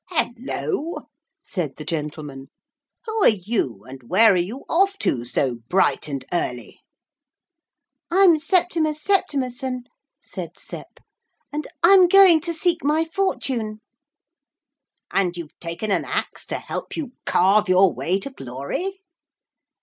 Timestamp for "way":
17.93-18.19